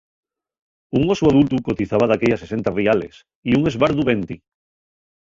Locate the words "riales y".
2.77-3.51